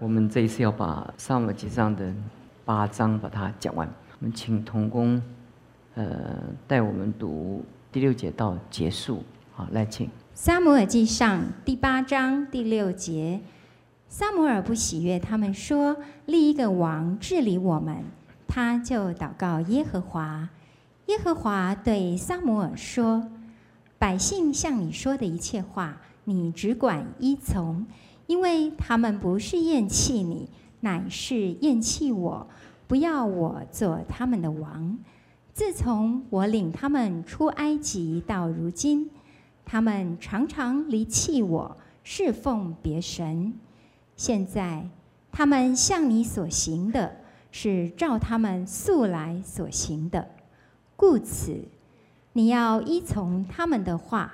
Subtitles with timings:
[0.00, 2.10] 我们这一次要把《萨姆记上的
[2.64, 3.86] 八章把它讲完。
[4.18, 5.20] 我们请童工，
[5.94, 9.22] 呃，带我们读第六节到结束。
[9.54, 10.08] 好，来请。
[10.32, 13.42] 撒母耳记上第八章第六节，
[14.08, 18.02] 撒母耳不喜悦他们说立一个王治理我们，
[18.48, 20.48] 他就祷告耶和华。
[21.08, 23.28] 耶和华对撒母耳说
[23.98, 27.86] ：“百姓向你说的一切话，你只管依从。”
[28.30, 30.48] 因为他们不是厌弃你，
[30.82, 32.46] 乃是厌弃我，
[32.86, 34.96] 不要我做他们的王。
[35.52, 39.10] 自从我领他们出埃及到如今，
[39.64, 43.52] 他们常常离弃我，侍奉别神。
[44.14, 44.88] 现在
[45.32, 47.16] 他们向你所行的，
[47.50, 50.30] 是照他们素来所行的，
[50.94, 51.64] 故此
[52.34, 54.32] 你要依从他们的话，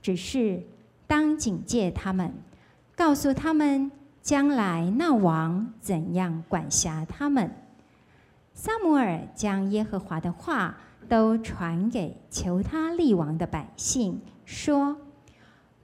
[0.00, 0.62] 只是
[1.06, 2.32] 当警戒他们。
[2.96, 3.92] 告诉他们
[4.22, 7.50] 将来那王怎样管辖他们。
[8.54, 14.96] 撒母耳将耶和华的话都传给求他立王的百姓，说：“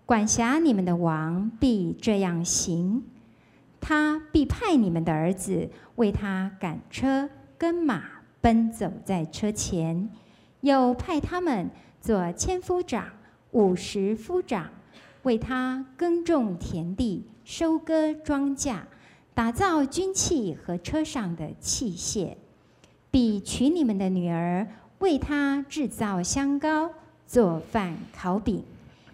[0.06, 3.05] 管辖你们的王必这样行，
[3.79, 8.05] 他必派你们的儿子为他赶车跟马，
[8.41, 10.08] 奔走在车前，
[10.62, 11.70] 又派他们
[12.01, 13.05] 做千夫长、
[13.51, 14.70] 五十夫长。”
[15.23, 18.78] 为他耕种田地、收割庄稼、
[19.34, 22.37] 打造军器和车上的器械，
[23.11, 24.67] 必娶你们的女儿
[24.98, 26.91] 为他制造香膏、
[27.27, 28.64] 做饭、烤饼，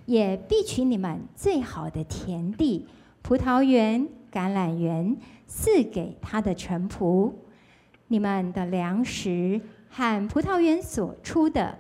[0.07, 2.87] 也必娶你们最好的田地、
[3.23, 7.33] 葡萄园、橄榄园，赐给他的臣仆。
[8.07, 11.79] 你们的粮食和葡萄园所出的。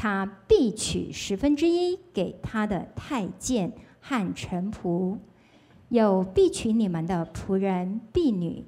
[0.00, 5.18] 他必取十分之一给他的太监和臣仆，
[5.88, 8.64] 有必取你们的仆人、婢女、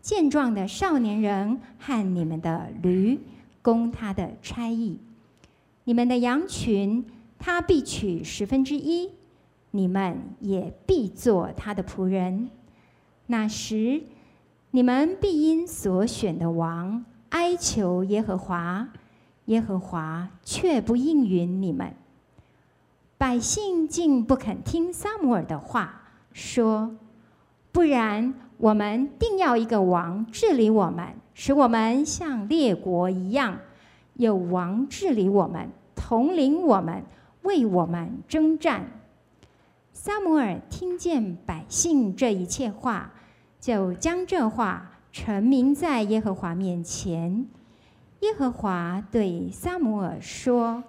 [0.00, 3.20] 健壮的少年人和你们的驴，
[3.60, 4.98] 供他的差役。
[5.84, 7.04] 你们的羊群，
[7.38, 9.10] 他必取十分之一，
[9.72, 12.48] 你们也必做他的仆人。
[13.26, 14.02] 那时，
[14.70, 18.88] 你们必因所选的王哀求耶和华。
[19.50, 21.92] 耶和华却不应允你们，
[23.18, 26.02] 百姓竟不肯听撒母耳的话，
[26.32, 26.94] 说
[27.72, 33.58] ：“不然，我们定要一个王治理我们，使我们像列国一样，
[34.14, 37.02] 有王治理我们，统领我们，
[37.42, 38.86] 为我们征战。”
[39.92, 43.10] 撒母耳听见百姓这一切话，
[43.58, 47.46] 就将这话陈明在耶和华面前。
[48.20, 50.84] 耶和华对撒母耳说：“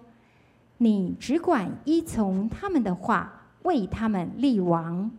[0.79, 5.09] 你只管依从他们的话，为他们立王。”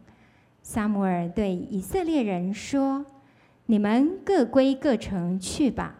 [0.62, 3.04] 撒母耳对以色列人说
[3.64, 5.94] ：“你们各归各城去吧。”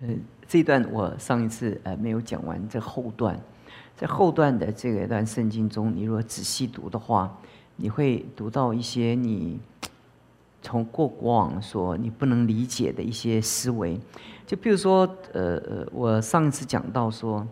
[0.00, 0.18] 嗯，
[0.48, 3.38] 这段我上一次呃没有讲完，这后段，
[3.94, 7.38] 在后段的这一段圣经中，你如果仔细读的话，
[7.76, 9.60] 你会读到一些你
[10.60, 14.00] 从过过往说你不能理解的一些思维。
[14.52, 17.46] 就比如说，呃呃，我上一次讲到说，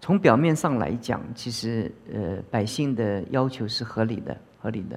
[0.00, 4.96] 从表面上来讲，其实呃，百姓的要求是合理的，合理的。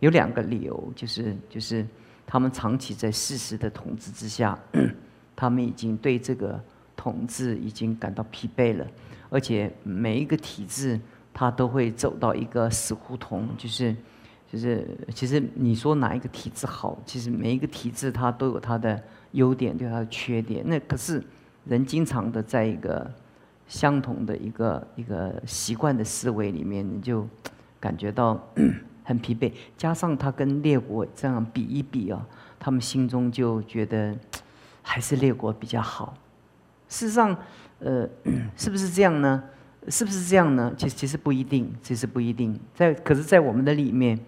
[0.00, 1.86] 有两个理由，就是就是
[2.26, 4.58] 他们长期在事实的统治之下，
[5.34, 6.62] 他们已经对这个
[6.94, 8.86] 统治已经感到疲惫了，
[9.30, 11.00] 而且每一个体制，
[11.32, 13.96] 它都会走到一个死胡同，就是
[14.50, 19.02] 就是其实你说哪一个体质好，其实每一个体质它都有它的。
[19.32, 21.22] 优点对它的缺点，那可是
[21.64, 23.08] 人经常的在一个
[23.68, 27.24] 相同的一个一个习惯的思维里面，你就
[27.78, 28.44] 感觉到
[29.04, 29.52] 很疲惫。
[29.78, 32.26] 加上他跟列国这样比一比啊，
[32.58, 34.12] 他们心中就觉得
[34.82, 36.12] 还是列国比较好。
[36.88, 37.36] 事实上，
[37.78, 38.08] 呃，
[38.56, 39.44] 是不是这样呢？
[39.86, 40.74] 是不是这样呢？
[40.76, 42.58] 其实其实不一定，其实不一定。
[42.74, 44.18] 在可是，在我们的里面，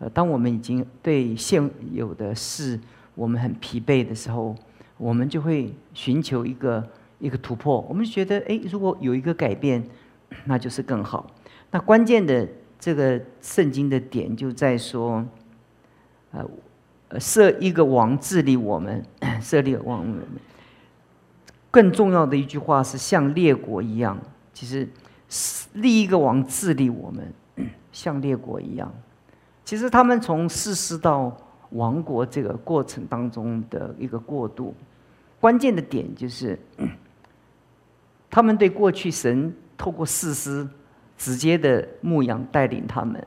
[0.00, 2.80] 呃，当我们已经对现有的事。
[3.16, 4.56] 我们很疲惫的时候，
[4.96, 6.88] 我们就会寻求一个
[7.18, 7.84] 一个突破。
[7.86, 9.84] 我们觉得，哎，如果有一个改变，
[10.46, 11.30] 那就是更好。
[11.70, 12.48] 那关键的
[12.78, 15.26] 这个圣经的点就在说，
[16.30, 16.48] 呃，
[17.18, 19.04] 设一个王治理我们，
[19.42, 20.06] 设立王。
[21.70, 24.18] 更重要的一句话是像列国一样，
[24.54, 24.88] 其实
[25.74, 27.34] 立一个王治理我们，
[27.92, 28.94] 像列国一样。
[29.70, 31.36] 其实他们从世师到。
[31.74, 34.74] 亡国这个过程当中的一个过渡，
[35.38, 36.58] 关键的点就是，
[38.28, 40.68] 他们对过去神透过士师
[41.16, 43.24] 直接的牧养带领他们，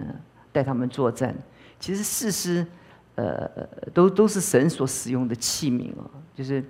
[0.51, 1.33] 带他们作战。
[1.79, 2.67] 其实士师
[3.15, 3.49] 呃，
[3.93, 6.03] 都都是神所使用的器皿啊。
[6.35, 6.61] 就是，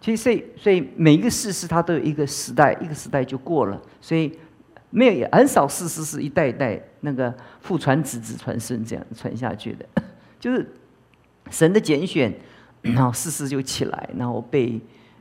[0.00, 4.36] 其实所以所以每一个事实它都有一个时代，一个时代就过了，所以
[4.90, 9.86] 没有也很少事实是一代一代那个父传子，子传孙这样传下去的。
[10.38, 10.68] 就是
[11.50, 12.32] 神的拣选，
[12.82, 14.80] 然后事实就起来，然后被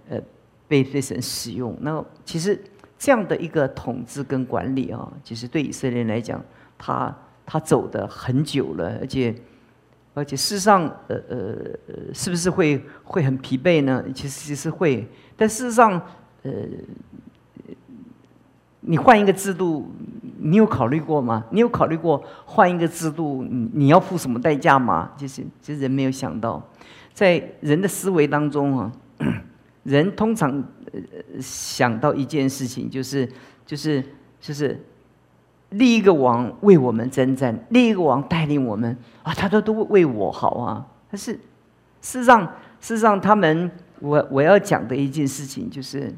[0.10, 0.20] 呃
[0.68, 1.78] 被被神使用。
[1.82, 2.60] 那其实
[2.98, 6.44] 这样的一个统治跟管理啊，其实对以色列人来讲，
[6.78, 7.16] 他
[7.46, 9.36] 他走的很久了，而且
[10.14, 14.04] 而且事实上，呃呃，是不是会会很疲惫呢？
[14.14, 15.08] 其实其实会，
[15.38, 16.02] 但事实上，
[16.44, 16.52] 呃，
[18.82, 19.92] 你换一个制度。
[20.42, 21.44] 你有考虑过吗？
[21.52, 25.12] 你有考虑过换一个制度，你你要付什么代价吗？
[25.18, 26.66] 其实，其实人没有想到，
[27.14, 28.90] 在人的思维当中啊，
[29.84, 30.64] 人通常
[31.42, 33.30] 想到一件事情，就是
[33.66, 34.02] 就是
[34.40, 34.82] 就是
[35.72, 40.88] 立一个王为我们征战，立一个王带领我们啊，他都都为我好啊。
[41.12, 41.34] 但是
[42.02, 42.44] 事实上，
[42.80, 46.14] 事实上，他们我我要讲的一件事情就是，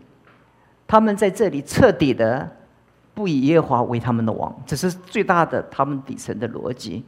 [0.91, 2.57] 他们在这里彻底的。
[3.13, 7.03] 不以耶华为他们的王，这是最大的他们底层的逻辑。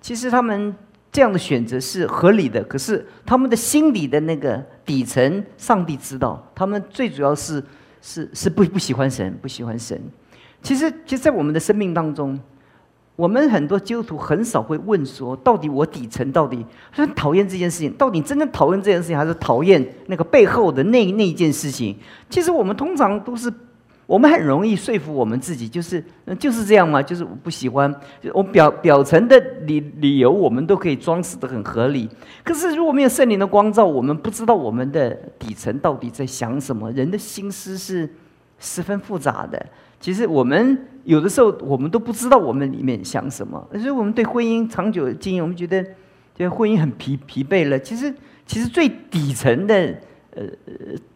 [0.00, 0.74] 其实他们
[1.12, 7.62] 这样的选择是合理的，可是他们的心里的那个底层，上帝知道，他们最主要是
[8.00, 10.00] 是是不不喜欢神，不喜欢神。
[10.62, 12.40] 其实，其实，在我们的生命当中，
[13.16, 21.96] 我们很多基督徒很少会问说，到底我底层到底很讨厌这件事情，到底真正讨厌这件事情，还是讨厌那个背后的那那一件事情？
[22.30, 23.52] 其实我们通常都是。
[24.04, 26.04] 我们很容易说服我们自己，就是
[26.38, 27.94] 就是这样嘛，就是我不喜欢。
[28.34, 32.10] 我表表层的理理由，我们都可以装饰的很合理。
[32.44, 36.90] 可是如果没有圣灵的光照，我们不知道我们的底层到底在想什么。
[36.92, 38.12] 人的心思是
[38.58, 39.64] 十分复杂的。
[40.02, 43.66] 其实我们有的时候，我们都不知道我们里面想什么。
[43.72, 45.82] 所以我们对婚姻长久的经验，我们觉得
[46.34, 47.78] 觉得婚姻很疲疲惫了。
[47.78, 48.14] 其实
[48.44, 49.96] 其实最底层的。
[50.34, 50.42] 呃，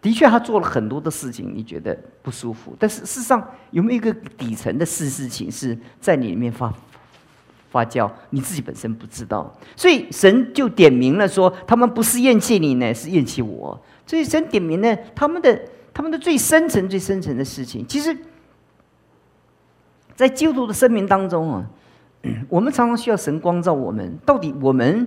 [0.03, 2.77] 的确，他做了很多的事情，你觉得不舒服。
[2.79, 6.71] 但是事实上，有没有一个底层的事事情是在你里面发
[7.71, 8.11] 发酵？
[8.29, 9.51] 你自己本身不知道。
[9.75, 13.83] 所以神就点明了说，他们不是厌弃你呢，是厌弃我。
[14.07, 15.59] 所以神点明了他们的
[15.95, 17.87] 他们的最深层、最深层的事情。
[17.89, 18.15] 其实，
[20.17, 21.65] 在基督徒的生命当中啊，
[22.49, 25.07] 我们常常需要神光照我们，到底我们。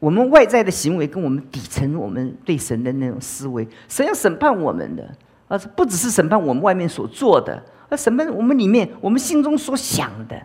[0.00, 5.16] 我们外在的行为跟我们底层我们对神的那种思维，神要审判我们的，
[5.48, 10.36] 而不只是审判我们外面所做的，而审判我们里面我们心中所想的。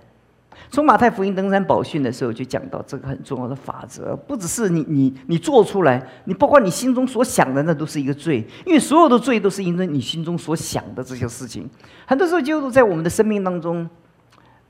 [0.71, 11.67] 从马太福音登山宝训的时候就讲到这个很重要的法则，不只是你你你做出来，你包括你心中所想的，那都是一个罪，因为所有的罪都是因为你心中所想的这些事情。
[12.05, 13.89] 很多时候就是在我们的生命当中，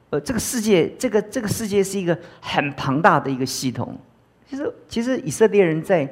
[0.09, 3.97] 呃，这个世界，这个这个世界是一个很庞大的一个系统。
[4.49, 6.11] 其实，其实以色列人在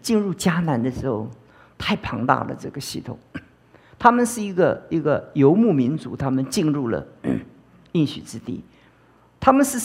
[0.00, 1.28] 进入迦南的时候，
[1.76, 2.56] 太庞大了。
[2.58, 3.18] 这个系统，
[3.98, 7.04] 他们是一个一个游牧民族，他们进入了
[7.92, 8.64] 应许之地，
[9.44, 9.78] 他们是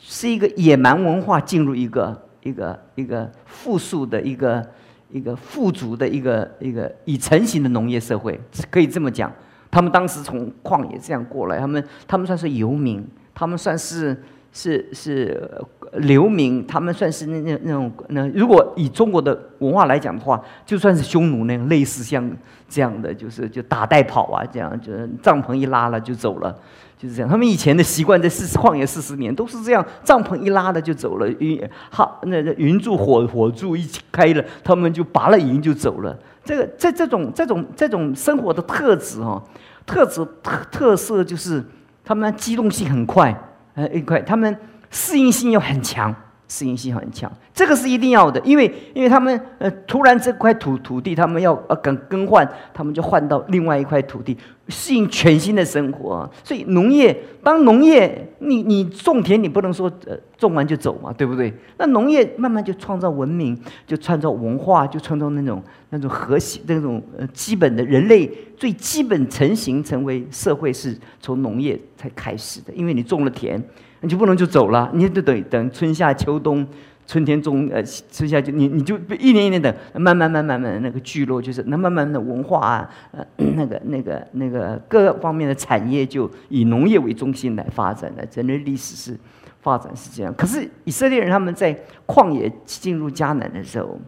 [0.00, 4.66] 是一个野蛮文化进入一个一个一个富庶的一个
[5.10, 9.30] 一个富足的一个一个已成型的农业社会，可以这么讲。
[9.70, 14.16] 他们当时从旷野这样过来，他们他们算是游民，他们算是。
[14.52, 15.50] 是是
[15.94, 22.30] 流民，他们算是那那那种那，如果以中国的文化来讲的话，就算是匈奴那样，类似像
[22.68, 26.54] 这样的，就是就打带跑啊，这样就是帐篷一拉了就走了，
[26.98, 27.28] 就是这样。
[27.30, 31.58] 他们以前的习惯在四旷野四十年都是这样，帐篷一拉了就走了，云
[31.90, 36.14] 好那那云柱火火柱一起开了，他们就拔了营就走了。
[36.44, 39.42] 这个这这种这种这种生活的特质哈，
[39.86, 41.64] 特质特特色就是
[42.04, 43.34] 他们机动性很快。
[43.74, 44.56] 呃，一块，他们
[44.90, 46.14] 适应性又很强，
[46.52, 54.36] 适应性很强，这个是一定要的，因为因为他们呃，突然这块土土地，他们要呃更更换，他们就换到另外一块土地，
[54.68, 56.30] 适应全新的生活。
[56.44, 61.50] 所以农业，当农业，你你种田，你不能说呃种完就走嘛，对不对？
[61.78, 72.70] 那农业慢慢就创造文明，就创造文化，就创造那种那种和谐，那种呃基本的人类最基本成型成为社会，是从农业才开始的。
[72.74, 73.58] 因为你种了田。
[74.02, 76.66] 你就不能就走了，你就等等春夏秋冬，
[77.06, 83.24] 春天中呃春夏就你你就一年一年等，慢慢慢慢慢那个聚落就是那慢慢的文化啊，呃
[83.56, 89.18] 那个那个那个各方面的产业就以农业为中心来发展的，整个历史是
[89.60, 90.34] 发展是这样。
[90.36, 93.98] 可是以色列人他们在旷野进入迦南的时候，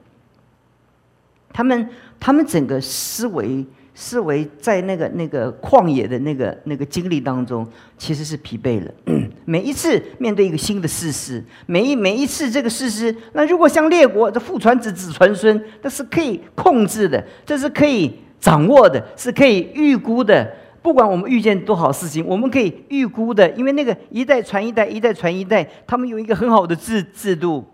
[1.53, 8.91] 他们他们整个思维视为在那个那个旷野的那个那个经历当中，其实是疲惫了。
[9.47, 20.53] 每一次面对一个新的事实，每一每一次这个事实，那如果像列国的父传子子传孙，这是可以控制的，这是可以掌握的，是可以预估的。
[20.83, 27.65] 不管我们遇见多少事情，我们可以预估的，因为那个一代传一代，一代传一代，他们有一个很好的制制度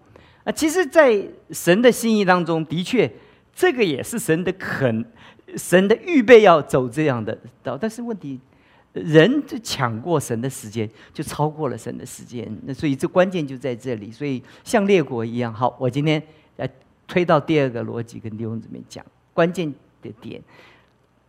[0.45, 0.53] 啊。
[0.53, 3.11] 其实，在神的心意当中，的确，
[3.53, 5.05] 这个也是神的肯。
[5.57, 8.39] 神的预备要走这样的道，但是问题，
[8.93, 12.47] 人就抢过神的时间，就超过了神的时间。
[12.65, 14.11] 那所以这关键就在这里。
[14.11, 16.23] 所以像列国一样，好，我今天
[16.57, 16.69] 来
[17.07, 20.43] 推到第二个逻辑跟弟兄姊妹讲关键的点。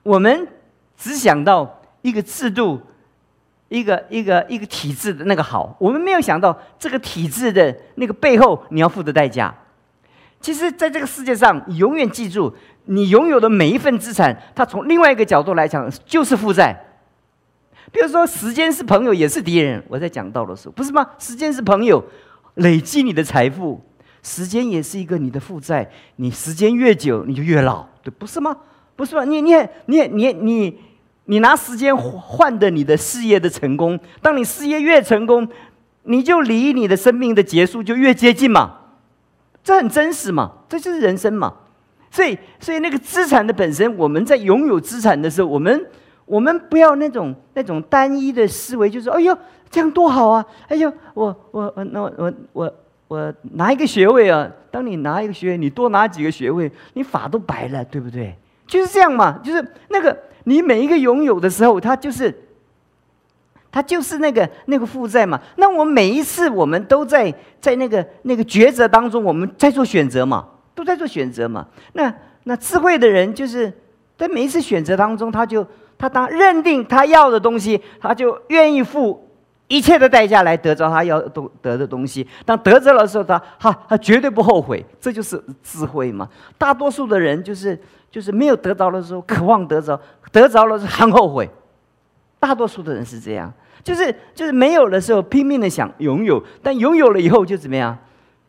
[0.04, 0.48] 我们
[0.98, 2.82] 只想到一个制度，
[3.70, 9.56] 一个一个一个体制的那个好，我们没有想到这个体制的那个背后你要付的代价。
[10.40, 12.52] 其实，在这个世界上，永远记住。
[12.86, 16.88] 你拥有的每一份资产，它从另外一个角度来讲就是负债。
[17.92, 19.84] 比如说，时间是朋友也是敌人。
[19.90, 21.06] 我在讲到的时候，不是吗？
[21.20, 22.04] 时间是朋友，
[22.56, 23.82] 累积你的财富，
[24.24, 25.90] 时间也是一个你的负债。
[26.16, 28.56] 你时间越久，你就越老，对，不是吗？
[28.96, 29.26] 不是吗？
[29.26, 29.54] 你你
[29.88, 30.80] 你你你
[31.26, 35.48] 你拿时间换的你的事业的成功，当你事业越成功，
[36.04, 38.78] 你就离你的生命的结束就越接近嘛。
[39.64, 41.54] 这很真实嘛，这就是人生嘛。
[42.12, 45.88] 所以，所以那个资产的本身，我们在拥有资产的时候，我们
[46.26, 49.36] 我们不要那种那种单一的思维，就是哎呦
[49.70, 50.46] 这样多好啊！
[50.68, 52.74] 哎呦，我我我那我我
[53.08, 54.46] 我拿一个学位啊！
[54.70, 58.36] 当你拿一个学位，你多拿几个学位，你法都白了，对不对？
[58.68, 62.34] 就是这样嘛，就是那个你每一个拥有的时候，它就是
[63.72, 65.40] 它就是那个那个负债嘛。
[65.56, 70.46] 那我每一次我们都在在那个那个抉择当中，我们在做选择嘛。
[70.84, 71.68] 都在做选择嘛？
[71.94, 72.14] 那
[72.46, 73.72] 那智慧的人就是
[74.18, 79.28] 在每一次选择当中，他就他当认定他要的东西，他就愿意付
[79.68, 82.28] 一切的代价来得着他要得得的东西。
[82.44, 84.84] 当得着的时候，他哈他绝对不后悔。
[85.00, 86.28] 这就是智慧嘛。
[86.58, 90.00] 大多数的人就是就是没有得着的时候渴望得着，
[90.32, 91.48] 得着了是很后悔。
[92.40, 97.96] 大多数的人是这样，就是就是没有的时候拼命的想拥有，但拥有了以后就怎么样？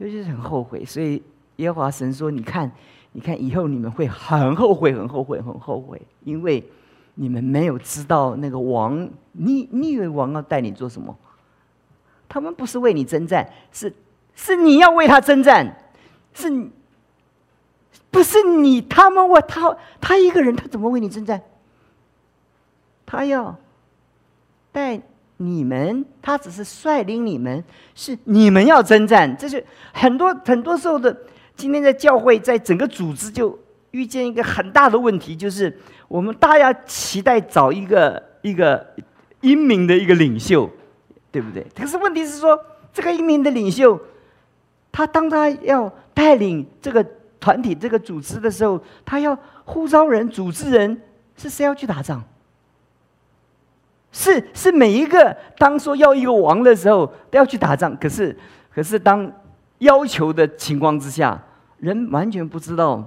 [0.00, 0.82] 就是很后悔。
[0.82, 1.22] 所以。
[1.56, 2.72] 耶和华神说：“你看，
[3.12, 6.66] 你看，以后你们会很后悔，很后悔，很后悔，因为
[7.14, 11.14] 你们没有知道那个王，你你以为王要带你做什么？
[12.26, 13.94] 他们不是为你征战，是
[14.34, 15.76] 是你要为他征战，
[16.32, 16.70] 是
[18.10, 18.80] 不是你？
[18.80, 21.42] 他们为他，他一个人，他怎么为你征战？
[23.04, 23.54] 他要
[24.72, 25.00] 带
[25.36, 27.62] 你们，他只是率领你们，
[27.94, 29.36] 是你们要征战。
[29.36, 31.14] 这是很多很多时候的。”
[31.62, 33.56] 今天在教会，在整个组织就
[33.92, 35.72] 遇见一个很大的问题，就是
[36.08, 38.84] 我们大家期待找一个一个
[39.42, 40.68] 英明的一个领袖，
[41.30, 41.64] 对不对？
[41.72, 42.58] 可是问题是说，
[42.92, 43.96] 这个英明的领袖，
[44.90, 47.06] 他当他要带领这个
[47.38, 51.00] 团体、这个组织的时候，他要呼召人、组织人，
[51.36, 52.20] 是谁要去打仗？
[54.10, 58.36] 是是每一个当说要一个王的时候都要去打仗，可是
[58.74, 59.32] 可是当。
[59.78, 61.42] 要求的情况之下，
[61.82, 63.04] 人完全不知道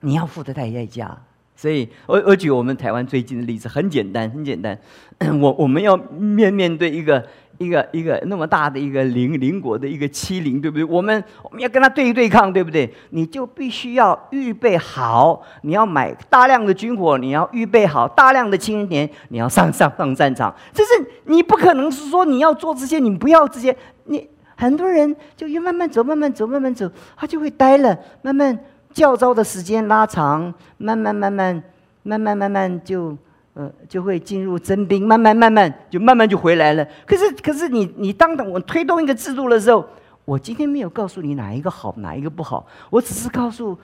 [0.00, 1.16] 你要付的代代价。
[1.54, 4.76] 所以，我我举我们台湾最近的例子，很简单，很简单。
[5.40, 7.24] 我我们要面面对一个
[7.58, 10.84] 一个一个那么大的一个邻邻国的一个欺凌，对不对？
[10.84, 12.92] 我们我们要跟他对一对抗，对不对？
[13.10, 20.52] 你就必须要预备好，你要买大量的军火，你要预备好大量的青年，你要上上上战场。
[20.72, 20.90] 这是
[21.26, 23.76] 你不可能是说你要做这些，你不要这些，
[24.06, 24.28] 你。
[24.56, 27.98] 很多人就越慢慢走，慢慢走，慢慢走，他就会呆了。
[28.22, 28.58] 慢慢
[28.92, 31.62] 教招的时间拉长，慢慢慢慢
[32.02, 33.16] 慢慢慢慢就
[33.54, 36.86] 呃就会进入征兵，慢慢慢慢就慢慢就回来了。
[37.06, 39.84] 可是可是你你当我推动一个制度的时候，
[40.24, 43.76] 我今天没有告诉你哪一个好，哪一个不好，我只是告诉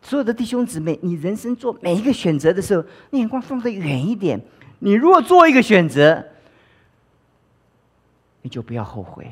[0.00, 4.40] 所有的弟兄姊妹，你人生做每一个选择的时候，你眼光放得远一点。
[4.80, 6.24] 你如果做一个选择，
[8.42, 9.30] 你就不要后悔。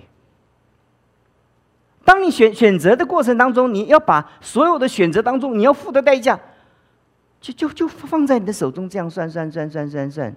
[2.10, 6.36] 当你选选择的过程当中，你要把所有的选择当中你要付的代价，
[7.40, 10.36] 就就就放在你的手中，这样算算算算算算。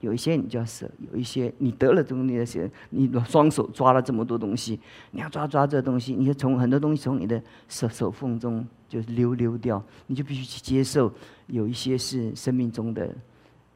[0.00, 4.80] 有一些你就要舍，有一些你得了东西的时候，你双手抓了这么多东西，
[5.10, 11.12] 你要抓抓这东西，你就从很多东西从你的手手缝中就溜溜掉，你就必须去接受，
[11.48, 13.14] 有一些是生命中的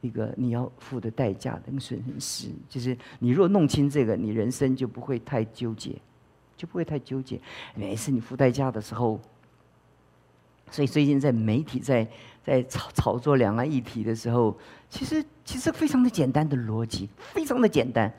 [0.01, 2.47] 一个你要付的代价的损失。
[2.67, 5.91] 就是你若弄清这个，你人生就不会太纠结。
[6.63, 7.37] 就不会太纠结。
[7.75, 9.19] 每一次你付代价的时候，
[10.71, 12.07] 所以最近在媒体在
[12.41, 14.57] 在炒炒作两岸议题的时候，
[14.89, 18.09] 其实其实非常的简单的逻辑，非常的简单，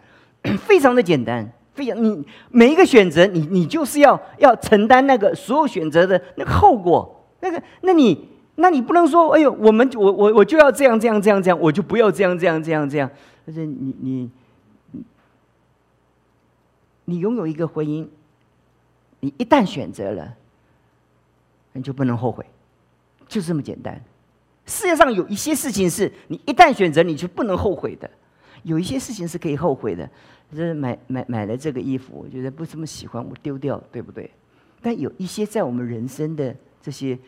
[0.58, 13.10] 非常的简单，非常你每一个选择，你你就是要要承担那个所有选择的那个后果，那个那你那你不能说，哎呦，我们我我我就要这样这样这样这样，我就不要这样这样这样这样，
[13.46, 14.30] 而且你你
[17.06, 18.06] 你拥有一个婚姻，
[19.24, 20.34] 你一旦选择了。
[21.76, 22.46] 你就不能后悔，
[23.26, 24.00] 就这么简单。
[24.64, 28.08] 世界上有一些事情是你一旦选择，你就不能后悔的；
[28.62, 30.08] 有一些事情是可以后悔的。
[30.52, 34.30] 就是买买买了这个衣服，我觉得不怎么喜欢，我丢掉，对不对？
[34.80, 37.18] 但有一些在我们人生的这些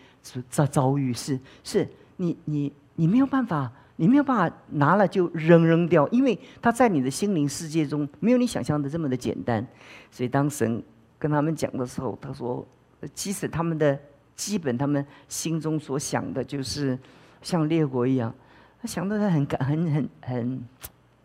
[0.49, 1.89] 遭遭遇，是是
[2.19, 9.67] 你你你没有办法，你没有办法拿了就扔扔掉，因为它在你的心灵世界中没有你想象的这么的简单。
[10.13, 10.81] 所以当神
[11.19, 12.67] 跟他们讲的时候，他说：
[13.15, 13.99] 即使他们的。
[14.37, 16.99] 基本他们心中所想的就是
[17.41, 18.31] 像列国一样，
[18.79, 20.65] 他想的很很很很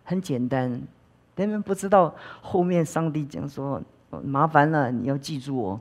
[0.05, 0.81] 很简单，
[1.35, 3.83] 他们不知道后面上帝讲说
[4.23, 5.79] 麻烦了，你要记住哦。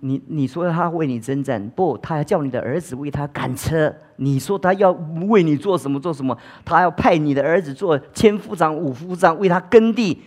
[0.00, 3.94] 你你说他为你征战，不，他要叫你的儿子为他赶车。
[4.16, 4.90] 你说他要
[5.28, 10.22] 为你做什么做什么，他要派你的儿子做千夫长、五夫长为他耕地。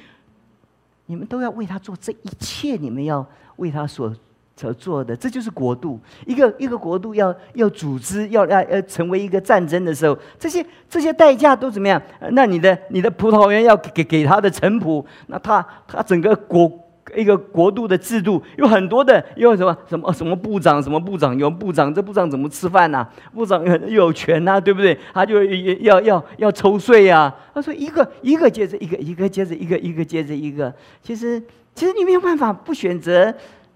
[1.11, 3.27] 你们都要为他做这一切，你们要
[3.57, 4.15] 为他所。
[4.53, 5.99] 所做的，这就是国度。
[6.23, 11.99] 一个一个国度要要组织，要要要成为一个战争的时候，这些这些代价都怎么样？
[12.33, 16.71] 那你的你的葡萄园要给给他的臣仆，那他他整个国
[17.15, 23.07] 一个国度的制度有很多的，有什么什么什么部长，什么部长有部长，这部长怎么吃饭呢？
[23.33, 24.97] 部长又有权呐，对不对？
[25.13, 27.33] 他就要要要抽税呀。
[27.53, 30.73] 他说一个一个接着一个，一个接着一个，一个接着一个。
[31.01, 31.41] 其实
[31.73, 33.33] 其实你没有办法不选择。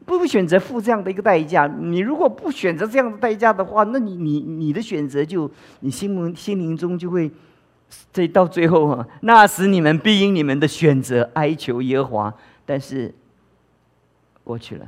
[0.08, 5.50] 不不选择付这样的一个代价，你如果不选择这样的代价的话，那你你你的选择就
[5.80, 7.32] 你心灵心灵中就会，
[8.13, 12.34] 这到最后啊，那时你们必因你们的选择哀求耶和华，
[12.68, 13.12] 但是
[14.46, 14.88] 过去了，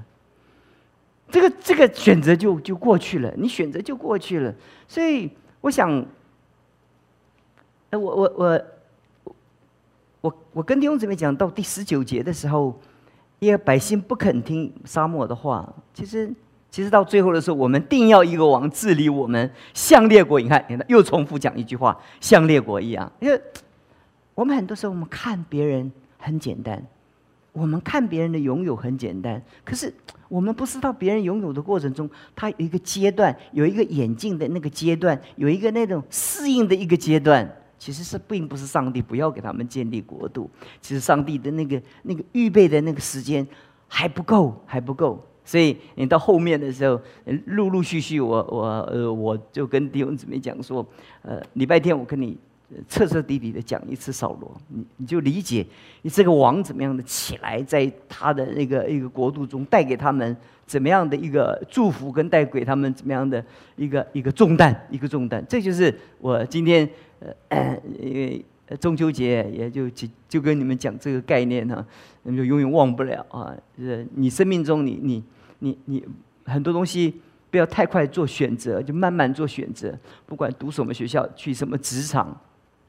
[1.29, 4.55] 这个这个选择就就过去了，你选择就过去了，
[4.87, 6.05] 所以我想，
[7.91, 8.65] 我我我
[10.21, 12.79] 我我跟弟兄姊妹讲到第十九节的时候。
[13.39, 16.27] 因为百姓不肯听沙漠的话，其实，
[16.71, 20.41] 其实到最后的时候，我们定要一个王治理我们，像列国。
[20.41, 23.11] 你看，又重复讲一句话，像列国一样。
[23.19, 23.39] 因为，
[24.33, 26.83] 我们很多时候我们看别人很简单，
[27.57, 29.91] 我们看别人的拥有很简单，可是
[30.29, 37.51] 我们不知道别人拥有的过程中，他有一个阶段，有一个演进的那个阶段，有一个那种适应的一个阶段。
[37.79, 40.49] 其实是并不是上帝不要给他们建立国度，
[40.81, 43.47] 其实上帝的那个那个预备的那个时间
[43.87, 45.23] 还不够，还不够。
[45.45, 46.99] 所以你到后面的时候，
[47.45, 50.85] 陆陆续续，我我呃，我就跟弟兄姊妹讲说，
[51.21, 52.35] 呃，礼拜天我跟你
[52.87, 55.65] 彻彻底底的讲一次扫罗，你你就理解
[56.01, 63.43] 你这个王怎么样的起来，在他的那个一个国度中带给他们怎么样的一个祝福，跟带给他们怎么样的
[63.75, 65.45] 一个一个重担，一个重担。
[65.47, 66.87] 这就是我今天。
[67.49, 68.45] 呃，因为
[68.79, 71.83] 中秋节也就就就跟你们讲这个概念呢，
[72.21, 73.51] 你们就永远忘不了啊。
[73.75, 75.23] 就是你生命中，你你
[75.57, 76.05] 你你
[76.45, 79.97] 很多东西不要太快做选择，就慢慢做选择。
[80.27, 82.39] 不管读什么学校，去什么职场，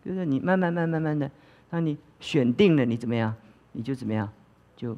[0.05, 1.31] 就是你慢慢慢慢慢的，
[1.71, 3.35] 当你选定了，你怎么样，
[3.73, 4.31] 你就怎么样，
[4.77, 4.97] 就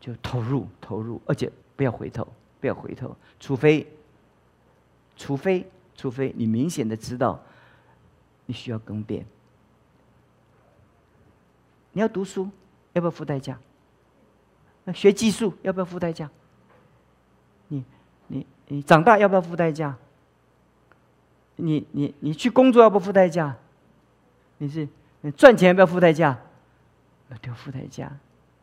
[0.00, 2.26] 就投入投入，而且不要回头，
[2.60, 3.86] 不要回头，除非
[5.16, 7.40] 除非除非你明显的知道。
[8.44, 9.24] 你需要更变。
[11.92, 12.50] 你要读书，
[12.92, 13.56] 要不要付代价？
[14.82, 16.28] 那学技术要不要付代价？
[17.68, 17.84] 你、
[18.26, 19.96] 你、你长大要不要付代价？
[21.54, 23.56] 你、你、你去工作要不要付代价？
[24.62, 24.88] 你是
[25.22, 26.38] 你赚钱要不要付代价？
[27.40, 28.08] 都要付代价。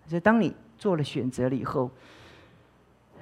[0.08, 1.92] 所以，当你做了选择了以后，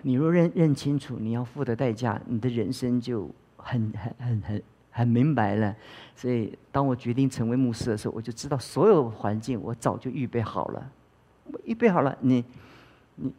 [0.03, 4.63] 你若认认清楚你要付的代价，你的人生就很、很、很、很。
[4.89, 5.75] 很明白了，
[6.15, 10.91] 所以当我决定成为牧师的时候，我就知道所有环境我早就预备好了，
[11.65, 12.17] 预备好了。
[12.19, 12.43] 你，
[13.13, 13.31] 你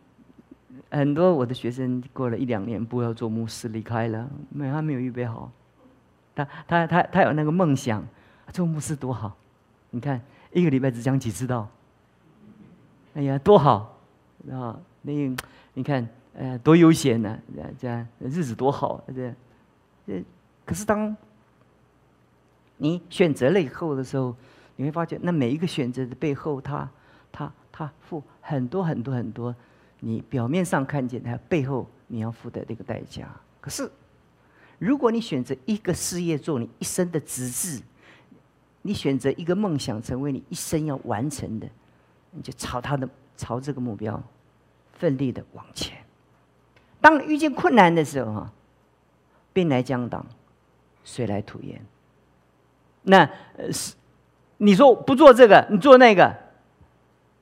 [0.89, 5.51] 很多我的学生过了一两年不要做牧师离开了，没他没有预备好，
[6.37, 8.07] 他他他他有那个梦想，
[8.53, 9.37] 做牧师多好，
[9.91, 10.21] 你看
[10.53, 11.69] 一个礼拜只讲几次道，
[13.15, 13.99] 哎呀多好
[14.51, 14.79] 啊！
[15.03, 15.13] 那
[15.75, 17.39] 你看呃多悠闲呢，
[17.79, 19.35] 这样日子多好，这样
[20.07, 20.25] 这
[20.65, 21.17] 可是当。
[22.81, 24.33] 你选择了以后的时候，
[24.77, 26.89] 你会发现，那每一个选择的背后，他、
[27.33, 29.53] 他、他付很多很多很多，
[29.99, 33.29] 你表面上看见他背后你要付的那个代价。
[33.61, 33.91] 可是，
[34.79, 37.83] 如果你选择一个事业做你一生的职志，
[38.83, 41.69] 你选择一个梦想成为你一生要完成的，
[42.31, 44.23] 你就朝他的朝这个目标
[44.93, 45.97] 奋力的往前。
[47.01, 48.53] 当遇见困难的时候，哈，
[49.53, 50.25] 兵来将挡，
[51.05, 51.81] 水来土掩。
[53.03, 53.95] 那呃是
[54.59, 56.35] 你说不做这个，你做那个，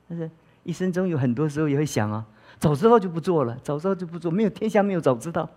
[0.08, 0.30] 但是
[0.64, 2.26] 一生中有很多时候也会想啊，
[2.58, 5.48] 早知道就不做了，早知道就不做，没有天下没有早知道。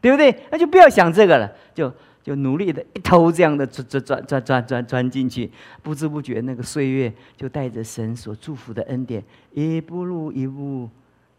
[0.00, 0.36] 对不对？
[0.50, 1.88] 那就不要想这个了，就
[2.22, 5.50] 就努力的一头这样的钻钻钻钻钻钻钻进去，
[5.82, 10.88] 不知不觉那个岁月就带着神所祝福的恩典，一步路一步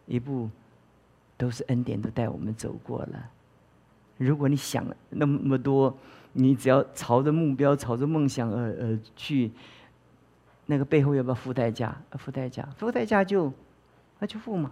[0.05, 0.49] 一步，
[1.37, 3.29] 都是恩典都带我们走过了。
[4.17, 5.97] 如果你想那么多，
[6.33, 9.51] 你只要朝着目标、朝着梦想而而去，
[10.65, 11.95] 那个背后要不要付代价？
[12.11, 13.51] 付代价，付代价就
[14.19, 14.71] 那就付嘛，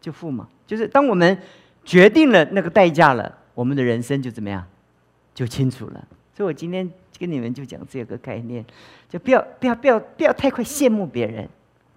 [0.00, 0.48] 就付嘛。
[0.66, 1.38] 就是当我们。
[1.84, 4.62] 决定了那个代价了，我们的人生就怎么样，
[5.38, 6.08] 就清楚了。
[6.34, 8.64] 所以我今天跟你们就讲这个概念，
[9.08, 11.48] 就不要不要不要不要太快羡慕别人，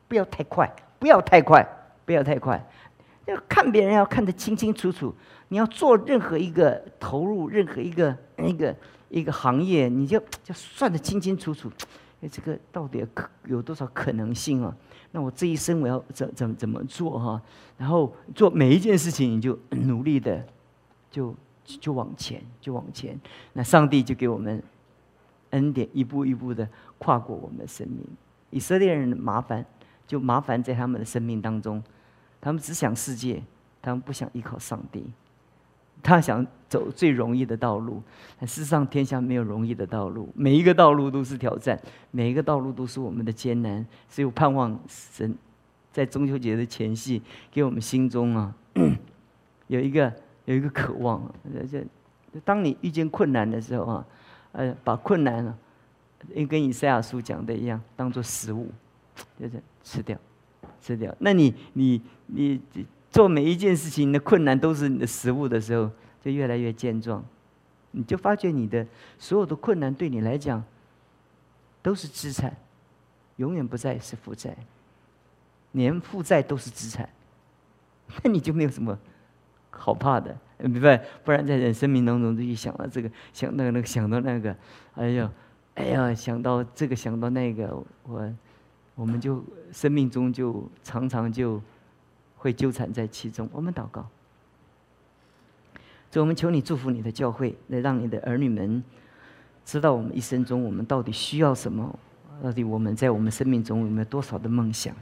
[0.07, 1.67] 不要太快，不要太快，
[2.05, 2.63] 不要太快。
[3.25, 5.11] 要看别人要看得清清楚楚。
[5.47, 8.75] 你要做任何一个投入，任何一个一个
[9.09, 11.71] 一个行业，你就就算得清清楚楚。
[12.21, 14.71] 哎，这个到底可有多少可能性啊？
[15.11, 17.41] 那我这一生我要怎怎怎么做哈？
[17.75, 20.45] 然后做每一件事情，你就努力的，
[21.09, 21.35] 就
[21.79, 23.19] 就往前，就往前。
[23.53, 24.61] 那上帝就给我们
[25.51, 28.05] 恩典，一步一步的跨过我们的生命。
[28.49, 29.65] 以色列人的麻烦，
[30.05, 31.81] 就麻烦在他们的生命当中，
[32.39, 33.41] 他们只想世界，
[33.81, 35.05] 他们不想依靠上帝。
[36.03, 38.01] 他想走最容易的道路，
[38.39, 41.79] 但事实上天下没有容易的道路，每一个道路都是挑战，
[42.09, 43.85] 每一个道路都是我们的艰难。
[44.09, 45.37] 所以我盼望神
[45.91, 48.55] 在中秋节的前夕，给我们心中啊
[49.67, 50.11] 有一个
[50.51, 51.23] 有一个渴望。
[51.71, 51.85] 这
[52.43, 54.05] 当你遇见困难的时候啊，
[54.51, 55.57] 呃，把困难啊，
[56.47, 58.69] 跟以赛亚书讲的一样，当做食物，
[59.39, 60.17] 就是吃掉，
[60.81, 61.15] 吃掉。
[61.19, 62.61] 那你你你。
[63.11, 67.21] 做每一件事情的困难都是你的食物的时候，就越来越健壮。
[67.91, 68.87] 你就发觉你的
[69.19, 70.63] 所有的困难对你来讲
[71.81, 72.55] 都是资产，
[73.35, 74.55] 永远不再是负债。
[75.73, 77.09] 连负债都是资产，
[78.23, 78.97] 那你就没有什么
[79.81, 80.97] 好怕的，明白？
[81.23, 84.55] 不然在人生命当中就一想到这个，想那个那个，想到那个，
[84.95, 85.31] 哎呀，
[85.75, 88.33] 哎呀，想到这个，想到那个，我
[88.95, 91.61] 我们就生命中就常常就。
[92.41, 93.47] 会纠缠在其中。
[93.53, 94.03] 我们祷告，
[96.09, 98.83] 主，我们求你祝福你的教会，来让你的儿女们
[99.63, 101.99] 知道我们一生中我们到底需要什么，
[102.41, 104.95] 到底我们在我们生命中有没有多少的梦想。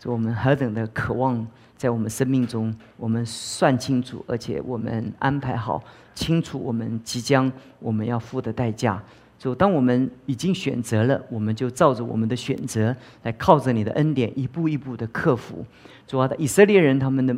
[0.00, 5.84] 主，我们何等的渴望，在我们生命中，我们算清楚，而且我们安排好
[6.14, 9.00] 清楚我们即将我们要付的代价。
[9.38, 15.64] 就，当我们已经选择了，我们就照着我们的选择来，靠着你的恩典，一步一步的克服。
[16.06, 17.36] 主要的，以色列人他们的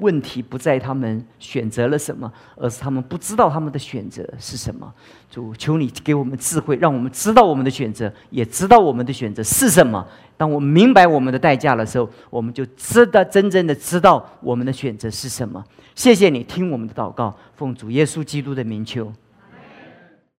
[0.00, 4.92] 问题不在他们选择了什么，而是他们不知道他们的选择是什么。
[5.30, 10.04] 主，求你给我们智慧，让我们知道我们的选择，也知道我们的选择是什么。
[10.36, 15.64] 当我们明白我们的代价的时候，我们就知道真正的知道我们的选择是什么。
[15.94, 19.12] 谢谢你听我们的祷告，奉主耶稣基督的名求。